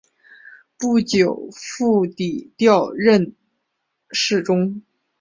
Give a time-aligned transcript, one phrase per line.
[0.79, 3.35] 不久傅祗调任
[4.09, 4.81] 侍中。